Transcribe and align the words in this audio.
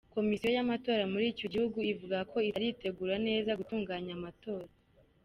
Komisiyo 0.15 0.49
y’amatora 0.55 1.03
muri 1.13 1.25
icyo 1.33 1.47
gihugu 1.53 1.77
ivuga 1.93 2.17
ko 2.31 2.37
itaritegura 2.49 3.15
neza 3.27 3.57
gutunganya 3.59 4.11
amatora. 4.17 4.67